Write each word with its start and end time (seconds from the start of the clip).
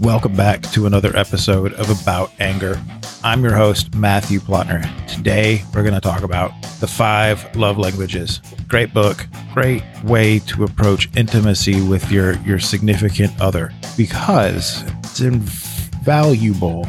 Welcome 0.00 0.34
back 0.34 0.62
to 0.72 0.86
another 0.86 1.14
episode 1.14 1.74
of 1.74 2.02
About 2.02 2.32
Anger. 2.40 2.80
I'm 3.22 3.42
your 3.42 3.52
host, 3.52 3.94
Matthew 3.94 4.40
Plotner. 4.40 4.82
Today, 5.06 5.62
we're 5.74 5.82
going 5.82 5.92
to 5.92 6.00
talk 6.00 6.22
about 6.22 6.52
the 6.80 6.86
five 6.86 7.54
love 7.54 7.76
languages. 7.76 8.40
Great 8.66 8.94
book, 8.94 9.26
great 9.52 9.82
way 10.04 10.38
to 10.38 10.64
approach 10.64 11.14
intimacy 11.18 11.82
with 11.86 12.10
your, 12.10 12.38
your 12.44 12.58
significant 12.58 13.38
other 13.42 13.74
because 13.98 14.84
it's 15.00 15.20
invaluable 15.20 16.88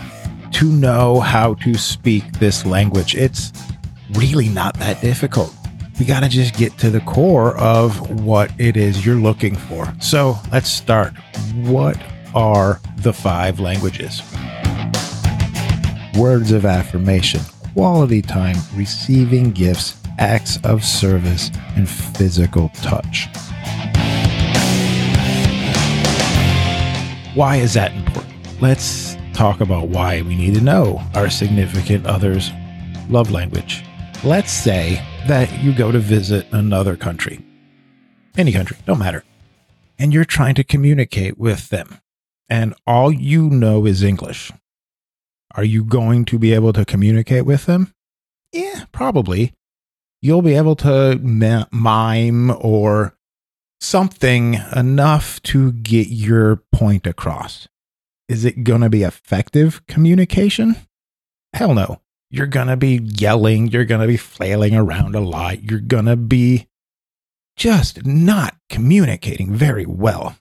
to 0.54 0.72
know 0.72 1.20
how 1.20 1.56
to 1.56 1.74
speak 1.74 2.24
this 2.40 2.66
language. 2.66 3.14
It's 3.14 3.52
really 4.12 4.48
not 4.48 4.76
that 4.76 5.02
difficult. 5.02 5.54
We 6.00 6.06
got 6.06 6.22
to 6.22 6.30
just 6.30 6.56
get 6.56 6.78
to 6.78 6.90
the 6.90 7.02
core 7.02 7.58
of 7.58 8.22
what 8.22 8.58
it 8.58 8.78
is 8.78 9.06
you're 9.06 9.16
looking 9.18 9.58
for. 9.58 9.94
So 10.00 10.38
let's 10.54 10.70
start. 10.70 11.14
What 11.56 11.98
are 12.34 12.80
the 12.98 13.14
five 13.14 13.60
languages? 13.60 14.22
Words 16.18 16.52
of 16.52 16.66
affirmation, 16.66 17.42
quality 17.74 18.22
time, 18.22 18.58
receiving 18.76 19.52
gifts, 19.52 19.96
acts 20.20 20.60
of 20.64 20.84
service, 20.84 21.52
and 21.76 21.90
physical 21.90 22.70
touch. 22.76 23.28
Why 27.34 27.58
is 27.58 27.74
that 27.76 27.94
important? 27.94 28.34
Let's 28.62 29.16
talk 29.34 29.62
about 29.62 29.88
why 29.88 30.22
we 30.22 30.36
need 30.36 30.54
to 30.56 30.62
know 30.62 31.02
our 31.16 31.30
significant 31.30 32.06
other's 32.06 32.52
love 33.10 33.32
language. 33.32 33.84
Let's 34.24 34.52
say 34.52 35.04
that 35.28 35.64
you 35.64 35.74
go 35.74 35.92
to 35.92 36.00
visit 36.00 36.46
another 36.52 36.96
country, 36.96 37.44
any 38.38 38.52
country, 38.52 38.78
don't 38.86 39.00
matter, 39.00 39.24
and 39.98 40.14
you're 40.14 40.26
trying 40.26 40.56
to 40.56 40.64
communicate 40.64 41.38
with 41.38 41.70
them 41.70 42.00
and 42.52 42.76
all 42.86 43.14
you 43.14 43.50
know 43.50 43.86
is 43.86 44.04
English, 44.04 44.52
are 45.56 45.64
you 45.64 45.86
going 45.86 46.26
to 46.26 46.38
be 46.38 46.54
able 46.54 46.74
to 46.74 46.84
communicate 46.84 47.46
with 47.46 47.66
them? 47.66 47.94
Yeah, 48.52 48.84
probably. 48.92 49.54
You'll 50.22 50.42
be 50.42 50.56
able 50.56 50.76
to 50.78 51.18
mime 51.72 52.52
or 52.52 53.16
something 53.80 54.58
enough 54.76 55.42
to 55.44 55.72
get 55.72 56.08
your 56.08 56.58
point 56.74 57.08
across. 57.08 57.70
Is 58.28 58.44
it 58.44 58.66
going 58.66 58.82
to 58.82 58.90
be 58.90 59.04
effective 59.04 59.88
communication? 59.88 60.76
Hell 61.54 61.74
no. 61.74 62.02
You're 62.30 62.48
going 62.48 62.68
to 62.68 62.78
be 62.78 63.00
yelling. 63.02 63.68
You're 63.68 63.86
going 63.86 64.02
to 64.02 64.08
be 64.08 64.18
flailing 64.18 64.76
around 64.76 65.16
a 65.16 65.22
lot. 65.22 65.64
You're 65.64 65.80
going 65.80 66.06
to 66.06 66.18
be 66.18 66.68
just 67.56 68.06
not 68.06 68.58
communicating 68.70 69.54
very 69.54 69.86
well. 69.86 70.36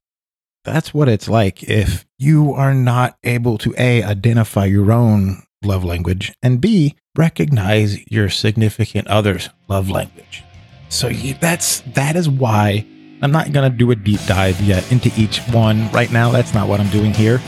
That's 0.64 0.92
what 0.92 1.08
it's 1.08 1.28
like 1.28 1.62
if 1.62 2.04
you 2.18 2.52
are 2.52 2.74
not 2.74 3.16
able 3.24 3.56
to 3.58 3.74
A, 3.78 4.02
identify 4.02 4.66
your 4.66 4.92
own 4.92 5.42
love 5.62 5.84
language, 5.84 6.34
and 6.42 6.60
B, 6.60 6.96
recognize 7.16 7.98
your 8.10 8.28
significant 8.28 9.08
other's 9.08 9.48
love 9.68 9.88
language. 9.88 10.44
So 10.90 11.08
that's 11.08 11.80
that 11.94 12.14
is 12.14 12.28
why 12.28 12.86
I'm 13.22 13.32
not 13.32 13.52
going 13.52 13.70
to 13.70 13.76
do 13.76 13.90
a 13.90 13.96
deep 13.96 14.20
dive 14.26 14.60
yet 14.60 14.90
into 14.92 15.10
each 15.16 15.38
one 15.48 15.90
right 15.92 16.12
now. 16.12 16.30
That's 16.30 16.52
not 16.52 16.68
what 16.68 16.78
I'm 16.78 16.90
doing 16.90 17.14
here. 17.14 17.38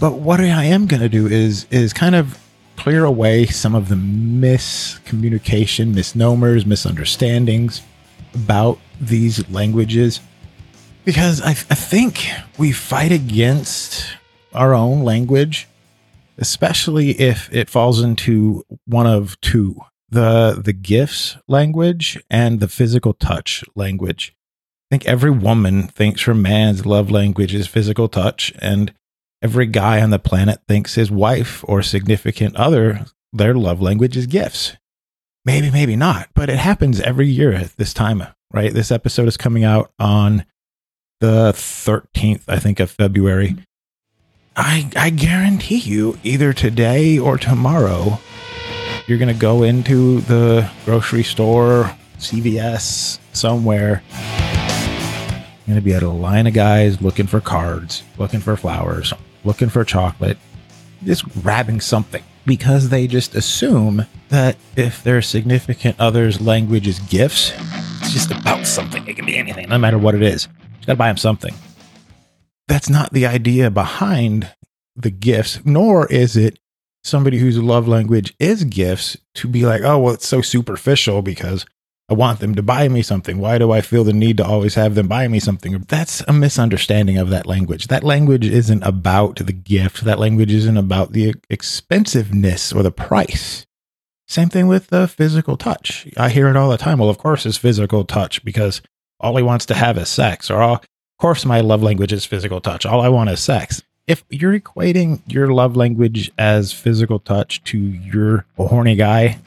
But 0.00 0.18
what 0.18 0.40
I 0.40 0.64
am 0.64 0.86
going 0.86 1.00
to 1.00 1.08
do 1.08 1.26
is 1.26 1.64
is 1.70 1.94
kind 1.94 2.14
of 2.14 2.38
clear 2.76 3.06
away 3.06 3.46
some 3.46 3.74
of 3.74 3.88
the 3.88 3.94
miscommunication, 3.94 5.94
misnomers, 5.94 6.66
misunderstandings 6.66 7.80
about 8.34 8.78
these 9.00 9.48
languages 9.50 10.20
because 11.04 11.40
I, 11.42 11.50
I 11.50 11.52
think 11.74 12.28
we 12.58 12.72
fight 12.72 13.12
against 13.12 14.16
our 14.54 14.74
own 14.74 15.02
language, 15.02 15.68
especially 16.38 17.10
if 17.20 17.52
it 17.52 17.70
falls 17.70 18.00
into 18.00 18.64
one 18.86 19.06
of 19.06 19.40
two 19.40 19.80
the 20.10 20.60
the 20.62 20.72
gifts 20.72 21.36
language 21.46 22.20
and 22.28 22.60
the 22.60 22.68
physical 22.68 23.14
touch 23.14 23.62
language. 23.76 24.34
I 24.90 24.96
think 24.96 25.06
every 25.06 25.30
woman 25.30 25.86
thinks 25.86 26.22
her 26.22 26.34
man's 26.34 26.84
love 26.84 27.10
language 27.10 27.54
is 27.54 27.68
physical 27.68 28.08
touch, 28.08 28.52
and 28.58 28.92
every 29.40 29.66
guy 29.66 30.00
on 30.00 30.10
the 30.10 30.18
planet 30.18 30.60
thinks 30.66 30.96
his 30.96 31.10
wife 31.10 31.64
or 31.68 31.82
significant 31.82 32.56
other 32.56 33.06
their 33.32 33.54
love 33.54 33.80
language 33.80 34.16
is 34.16 34.26
gifts. 34.26 34.76
Maybe, 35.44 35.70
maybe 35.70 35.96
not, 35.96 36.28
but 36.34 36.50
it 36.50 36.58
happens 36.58 37.00
every 37.00 37.28
year 37.28 37.52
at 37.52 37.76
this 37.76 37.94
time, 37.94 38.24
right? 38.52 38.74
This 38.74 38.90
episode 38.90 39.28
is 39.28 39.36
coming 39.36 39.64
out 39.64 39.92
on 39.98 40.44
the 41.20 41.52
13th, 41.52 42.42
I 42.48 42.58
think, 42.58 42.80
of 42.80 42.90
February. 42.90 43.56
I, 44.56 44.90
I 44.96 45.10
guarantee 45.10 45.78
you, 45.78 46.18
either 46.24 46.52
today 46.52 47.18
or 47.18 47.38
tomorrow, 47.38 48.18
you're 49.06 49.18
going 49.18 49.32
to 49.32 49.40
go 49.40 49.62
into 49.62 50.20
the 50.22 50.68
grocery 50.84 51.22
store, 51.22 51.94
CVS, 52.18 53.18
somewhere. 53.32 54.02
You're 54.10 55.74
going 55.74 55.76
to 55.76 55.80
be 55.80 55.94
at 55.94 56.02
a 56.02 56.08
line 56.08 56.46
of 56.46 56.54
guys 56.54 57.00
looking 57.00 57.26
for 57.26 57.40
cards, 57.40 58.02
looking 58.18 58.40
for 58.40 58.56
flowers, 58.56 59.12
looking 59.44 59.68
for 59.68 59.84
chocolate, 59.84 60.38
just 61.04 61.28
grabbing 61.42 61.80
something 61.80 62.22
because 62.44 62.88
they 62.88 63.06
just 63.06 63.34
assume 63.34 64.06
that 64.30 64.56
if 64.76 65.02
their 65.02 65.22
significant 65.22 65.98
other's 66.00 66.40
language 66.40 66.88
is 66.88 66.98
gifts, 67.00 67.52
it's 68.00 68.12
just 68.12 68.30
about 68.30 68.66
something. 68.66 69.06
It 69.06 69.16
can 69.16 69.26
be 69.26 69.36
anything, 69.36 69.68
no 69.68 69.78
matter 69.78 69.98
what 69.98 70.14
it 70.14 70.22
is. 70.22 70.48
Got 70.90 70.94
to 70.94 70.98
buy 70.98 71.10
him 71.10 71.16
something. 71.18 71.54
That's 72.66 72.90
not 72.90 73.12
the 73.12 73.24
idea 73.24 73.70
behind 73.70 74.52
the 74.96 75.12
gifts, 75.12 75.64
nor 75.64 76.08
is 76.08 76.36
it 76.36 76.58
somebody 77.04 77.38
whose 77.38 77.58
love 77.58 77.86
language 77.86 78.34
is 78.40 78.64
gifts 78.64 79.16
to 79.36 79.46
be 79.46 79.64
like, 79.64 79.82
oh, 79.82 80.00
well, 80.00 80.14
it's 80.14 80.26
so 80.26 80.42
superficial 80.42 81.22
because 81.22 81.64
I 82.08 82.14
want 82.14 82.40
them 82.40 82.56
to 82.56 82.62
buy 82.64 82.88
me 82.88 83.02
something. 83.02 83.38
Why 83.38 83.56
do 83.56 83.70
I 83.70 83.82
feel 83.82 84.02
the 84.02 84.12
need 84.12 84.38
to 84.38 84.44
always 84.44 84.74
have 84.74 84.96
them 84.96 85.06
buy 85.06 85.28
me 85.28 85.38
something? 85.38 85.78
That's 85.86 86.22
a 86.26 86.32
misunderstanding 86.32 87.18
of 87.18 87.30
that 87.30 87.46
language. 87.46 87.86
That 87.86 88.02
language 88.02 88.44
isn't 88.44 88.82
about 88.82 89.36
the 89.36 89.52
gift. 89.52 90.00
That 90.00 90.18
language 90.18 90.52
isn't 90.52 90.76
about 90.76 91.12
the 91.12 91.36
expensiveness 91.48 92.72
or 92.72 92.82
the 92.82 92.90
price. 92.90 93.64
Same 94.26 94.48
thing 94.48 94.66
with 94.66 94.88
the 94.88 95.06
physical 95.06 95.56
touch. 95.56 96.08
I 96.16 96.30
hear 96.30 96.48
it 96.48 96.56
all 96.56 96.70
the 96.70 96.76
time. 96.76 96.98
Well, 96.98 97.10
of 97.10 97.18
course, 97.18 97.46
it's 97.46 97.56
physical 97.56 98.04
touch 98.04 98.44
because 98.44 98.82
all 99.20 99.36
he 99.36 99.42
wants 99.42 99.66
to 99.66 99.74
have 99.74 99.98
is 99.98 100.08
sex, 100.08 100.50
or 100.50 100.62
all, 100.62 100.74
of 100.74 100.86
course, 101.18 101.44
my 101.44 101.60
love 101.60 101.82
language 101.82 102.12
is 102.12 102.24
physical 102.24 102.60
touch. 102.60 102.86
All 102.86 103.00
I 103.00 103.08
want 103.08 103.30
is 103.30 103.40
sex. 103.40 103.82
If 104.06 104.24
you're 104.30 104.58
equating 104.58 105.20
your 105.26 105.52
love 105.52 105.76
language 105.76 106.32
as 106.38 106.72
physical 106.72 107.20
touch 107.20 107.62
to 107.64 107.78
your 107.78 108.46
a 108.58 108.66
horny 108.66 108.96
guy, 108.96 109.38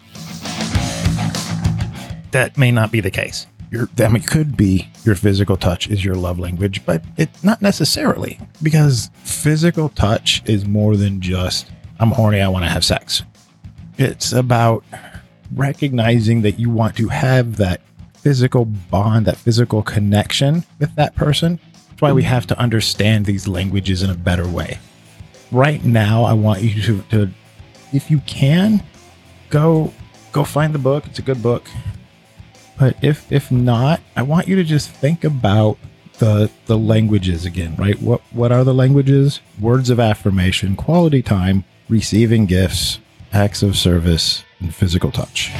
that 2.32 2.58
may 2.58 2.72
not 2.72 2.92
be 2.92 3.00
the 3.02 3.12
case. 3.12 3.48
Your, 3.72 3.90
I 3.98 4.08
mean, 4.08 4.18
it 4.18 4.28
could 4.28 4.56
be 4.56 4.88
your 5.04 5.16
physical 5.16 5.58
touch 5.58 5.90
is 5.90 6.06
your 6.06 6.16
love 6.16 6.38
language, 6.38 6.86
but 6.86 7.04
it's 7.18 7.44
not 7.44 7.62
necessarily 7.62 8.40
because 8.62 9.10
physical 9.24 9.90
touch 9.90 10.44
is 10.46 10.66
more 10.66 10.96
than 10.96 11.20
just 11.20 11.72
I'm 12.00 12.12
horny, 12.12 12.40
I 12.42 12.48
want 12.48 12.66
to 12.66 12.70
have 12.70 12.86
sex. 12.86 13.24
It's 13.98 14.32
about 14.32 14.84
recognizing 15.56 16.42
that 16.44 16.60
you 16.60 16.70
want 16.70 16.96
to 16.98 17.08
have 17.08 17.58
that 17.58 17.82
physical 18.24 18.64
bond, 18.64 19.26
that 19.26 19.36
physical 19.36 19.84
connection 19.84 20.64
with 20.80 20.96
that 20.96 21.14
person. 21.14 21.60
That's 21.90 22.02
why 22.02 22.14
we 22.14 22.24
have 22.24 22.48
to 22.48 22.58
understand 22.58 23.26
these 23.26 23.48
languages 23.50 24.02
in 24.02 24.10
a 24.10 24.16
better 24.16 24.48
way. 24.48 24.80
Right 25.52 25.84
now, 25.84 26.24
I 26.24 26.34
want 26.34 26.62
you 26.62 26.82
to, 26.82 27.02
to 27.12 27.30
if 27.92 28.10
you 28.10 28.20
can, 28.20 28.82
go 29.50 29.94
go 30.32 30.44
find 30.46 30.74
the 30.74 30.80
book. 30.80 31.06
It's 31.06 31.20
a 31.20 31.22
good 31.22 31.44
book. 31.44 31.68
But 32.80 32.96
if 33.04 33.30
if 33.32 33.52
not, 33.52 34.02
I 34.16 34.24
want 34.24 34.48
you 34.48 34.56
to 34.56 34.64
just 34.64 34.90
think 34.90 35.24
about 35.24 35.78
the 36.20 36.50
the 36.66 36.78
languages 36.78 37.46
again, 37.46 37.76
right? 37.76 38.02
What 38.02 38.22
what 38.32 38.52
are 38.52 38.64
the 38.64 38.74
languages? 38.74 39.42
Words 39.60 39.90
of 39.90 40.00
affirmation, 40.00 40.76
quality 40.76 41.22
time, 41.22 41.66
receiving 41.90 42.46
gifts, 42.46 43.00
acts 43.34 43.62
of 43.62 43.78
service, 43.78 44.44
and 44.60 44.74
physical 44.74 45.12
touch. 45.12 45.52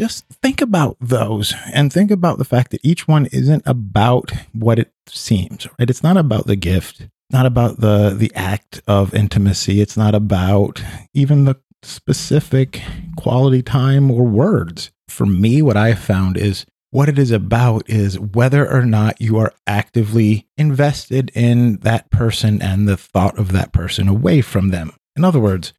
Just 0.00 0.24
think 0.42 0.62
about 0.62 0.96
those 0.98 1.54
and 1.74 1.92
think 1.92 2.10
about 2.10 2.38
the 2.38 2.44
fact 2.44 2.70
that 2.70 2.80
each 2.82 3.06
one 3.06 3.26
isn't 3.26 3.62
about 3.66 4.32
what 4.52 4.78
it 4.78 4.92
seems 5.06 5.66
right? 5.78 5.90
It's 5.90 6.02
not 6.02 6.16
about 6.16 6.46
the 6.46 6.56
gift 6.56 7.06
not 7.32 7.46
about 7.46 7.80
the 7.80 8.10
the 8.10 8.32
act 8.34 8.82
of 8.86 9.14
intimacy. 9.14 9.80
It's 9.80 9.96
not 9.96 10.14
about 10.14 10.82
even 11.14 11.44
the 11.44 11.56
specific 11.82 12.82
quality 13.16 13.62
time 13.62 14.10
or 14.10 14.24
words. 14.24 14.90
For 15.08 15.26
me 15.26 15.62
what 15.62 15.76
i 15.76 15.88
have 15.88 15.98
found 15.98 16.36
is 16.36 16.66
what 16.92 17.08
it 17.08 17.18
is 17.18 17.30
about 17.30 17.88
is 17.88 18.18
whether 18.18 18.68
or 18.68 18.84
not 18.84 19.20
you 19.20 19.38
are 19.38 19.52
actively 19.66 20.48
invested 20.56 21.30
in 21.34 21.76
that 21.78 22.10
person 22.10 22.60
and 22.60 22.88
the 22.88 22.96
thought 22.96 23.38
of 23.38 23.52
that 23.52 23.72
person 23.72 24.08
away 24.08 24.40
from 24.40 24.68
them. 24.68 24.92
In 25.16 25.24
other 25.24 25.40
words 25.40 25.72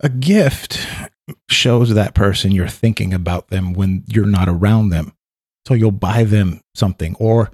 a 0.00 0.08
gift 0.08 0.84
shows 1.48 1.94
that 1.94 2.14
person 2.14 2.52
you're 2.52 2.68
thinking 2.68 3.14
about 3.14 3.48
them 3.48 3.72
when 3.72 4.04
you're 4.06 4.26
not 4.26 4.48
around 4.48 4.88
them. 4.88 5.12
So 5.66 5.74
you'll 5.74 5.92
buy 5.92 6.24
them 6.24 6.60
something 6.74 7.14
or 7.18 7.50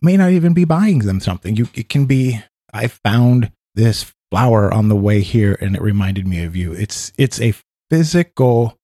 may 0.00 0.16
not 0.16 0.30
even 0.30 0.54
be 0.54 0.64
buying 0.64 1.00
them 1.00 1.20
something. 1.20 1.56
You, 1.56 1.68
it 1.74 1.88
can 1.88 2.06
be, 2.06 2.40
I 2.72 2.86
found 2.86 3.52
this 3.74 4.12
flower 4.30 4.72
on 4.72 4.88
the 4.88 4.96
way 4.96 5.20
here 5.20 5.58
and 5.60 5.76
it 5.76 5.82
reminded 5.82 6.26
me 6.26 6.42
of 6.44 6.56
you. 6.56 6.72
It's, 6.72 7.12
it's 7.18 7.40
a 7.40 7.54
physical, 7.90 8.78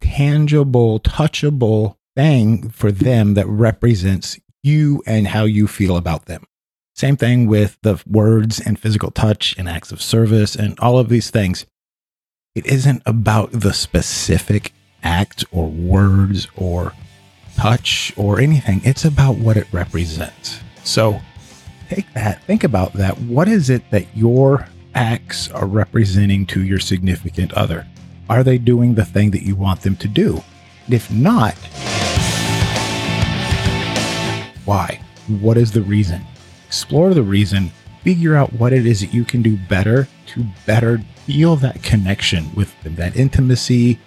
tangible, 0.00 1.00
touchable 1.00 1.96
thing 2.16 2.70
for 2.70 2.90
them 2.90 3.34
that 3.34 3.46
represents 3.46 4.38
you 4.62 5.02
and 5.06 5.26
how 5.26 5.44
you 5.44 5.66
feel 5.66 5.96
about 5.96 6.26
them. 6.26 6.44
Same 6.94 7.16
thing 7.16 7.46
with 7.46 7.78
the 7.82 8.02
words 8.06 8.60
and 8.60 8.78
physical 8.78 9.10
touch 9.10 9.56
and 9.58 9.68
acts 9.68 9.92
of 9.92 10.02
service 10.02 10.54
and 10.54 10.78
all 10.78 10.98
of 10.98 11.08
these 11.08 11.30
things. 11.30 11.66
It 12.54 12.66
isn't 12.66 13.02
about 13.06 13.50
the 13.50 13.72
specific 13.72 14.74
act 15.02 15.42
or 15.52 15.70
words 15.70 16.48
or 16.54 16.92
touch 17.56 18.12
or 18.14 18.40
anything. 18.40 18.82
It's 18.84 19.06
about 19.06 19.38
what 19.38 19.56
it 19.56 19.66
represents. 19.72 20.60
So 20.84 21.22
take 21.88 22.12
that, 22.12 22.42
think 22.44 22.62
about 22.62 22.92
that. 22.92 23.18
What 23.22 23.48
is 23.48 23.70
it 23.70 23.90
that 23.90 24.14
your 24.14 24.68
acts 24.94 25.50
are 25.52 25.64
representing 25.64 26.44
to 26.48 26.62
your 26.62 26.78
significant 26.78 27.54
other? 27.54 27.86
Are 28.28 28.44
they 28.44 28.58
doing 28.58 28.96
the 28.96 29.06
thing 29.06 29.30
that 29.30 29.44
you 29.44 29.56
want 29.56 29.80
them 29.80 29.96
to 29.96 30.08
do? 30.08 30.42
if 30.90 31.10
not, 31.10 31.54
why? 34.66 35.00
What 35.40 35.56
is 35.56 35.72
the 35.72 35.80
reason? 35.80 36.20
Explore 36.66 37.14
the 37.14 37.22
reason, 37.22 37.70
figure 38.02 38.36
out 38.36 38.52
what 38.52 38.72
it 38.72 38.86
is 38.86 39.00
that 39.00 39.14
you 39.14 39.24
can 39.24 39.42
do 39.42 39.56
better 39.56 40.08
to 40.26 40.44
better 40.66 41.00
feel 41.26 41.56
that 41.56 41.82
connection 41.82 42.52
with 42.54 42.80
them, 42.82 42.96
that 42.96 43.16
intimacy, 43.16 43.98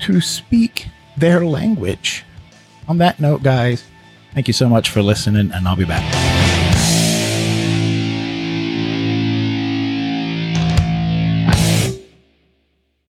to 0.00 0.20
speak 0.20 0.88
their 1.16 1.44
language. 1.44 2.24
On 2.88 2.98
that 2.98 3.20
note, 3.20 3.42
guys, 3.42 3.84
thank 4.34 4.48
you 4.48 4.54
so 4.54 4.68
much 4.68 4.90
for 4.90 5.02
listening, 5.02 5.52
and 5.52 5.68
I'll 5.68 5.76
be 5.76 5.84
back. 5.84 6.17